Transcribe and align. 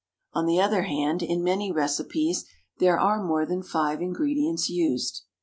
On 0.33 0.47
the 0.47 0.59
other 0.59 0.81
hand, 0.81 1.21
in 1.21 1.43
many 1.43 1.71
recipes, 1.71 2.45
there 2.79 2.99
are 2.99 3.23
more 3.23 3.45
than 3.45 3.61
five 3.61 4.01
ingredients 4.01 4.67
used. 4.67 5.21